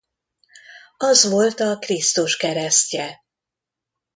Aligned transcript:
Az 0.97 1.29
vot 1.29 1.59
a 1.59 1.77
Krisztus 1.79 2.37
keresztje. 2.37 3.23